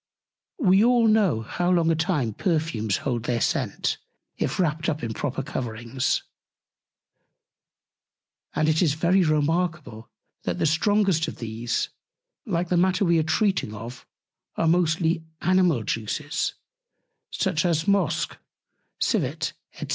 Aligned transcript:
We 0.57 0.83
all 0.83 1.07
know 1.07 1.41
how 1.43 1.69
long 1.69 1.91
a 1.91 1.95
time 1.95 2.33
Perfumes 2.33 2.97
hold 3.05 3.25
their 3.25 3.39
Scent, 3.39 3.97
if 4.35 4.59
wrapt 4.59 4.89
up 4.89 5.03
in 5.03 5.13
proper 5.13 5.43
Coverings: 5.43 6.23
And 8.55 8.67
it 8.67 8.81
is 8.81 8.95
very 8.95 9.21
remarkable, 9.23 10.09
that 10.41 10.57
the 10.57 10.65
strongest 10.65 11.27
of 11.27 11.35
these, 11.37 11.89
like 12.47 12.69
the 12.69 12.77
Matter 12.77 13.05
we 13.05 13.19
are 13.19 13.21
treating 13.21 13.75
of, 13.75 14.07
are 14.55 14.67
mostly 14.67 15.23
Animal 15.41 15.83
Juices, 15.83 16.55
as 17.45 17.87
Mosch, 17.87 18.27
Civet, 18.97 19.53
&c. 19.71 19.85